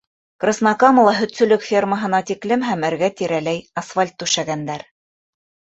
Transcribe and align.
Краснокамала 0.43 1.13
һөтсөлөк 1.17 1.67
фермаһына 1.67 2.23
тиклем 2.31 2.67
һәм 2.71 2.89
эргә-тирәләй 2.91 3.65
асфальт 3.85 4.21
түшәгәндәр. 4.25 4.93